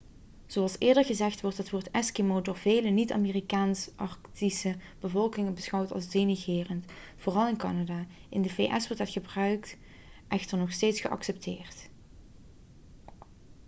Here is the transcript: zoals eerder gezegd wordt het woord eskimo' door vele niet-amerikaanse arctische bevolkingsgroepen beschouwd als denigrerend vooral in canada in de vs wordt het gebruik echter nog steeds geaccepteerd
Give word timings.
zoals 0.45 0.75
eerder 0.79 1.05
gezegd 1.05 1.41
wordt 1.41 1.57
het 1.57 1.69
woord 1.69 1.91
eskimo' 1.91 2.41
door 2.41 2.57
vele 2.57 2.89
niet-amerikaanse 2.89 3.91
arctische 3.95 4.75
bevolkingsgroepen 4.99 5.53
beschouwd 5.55 5.91
als 5.93 6.09
denigrerend 6.09 6.85
vooral 7.17 7.47
in 7.47 7.57
canada 7.57 8.05
in 8.29 8.41
de 8.41 8.49
vs 8.49 8.87
wordt 8.87 8.99
het 9.03 9.09
gebruik 9.09 9.77
echter 10.27 10.57
nog 10.57 10.71
steeds 10.71 11.01
geaccepteerd 11.01 11.89